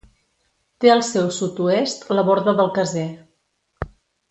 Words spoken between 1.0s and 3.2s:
seu sud-oest la Borda del Caser.